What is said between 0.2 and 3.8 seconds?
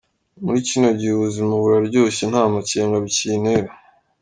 "Muri kino gihe ubuzima buraryoshe, nta makenga bikintera.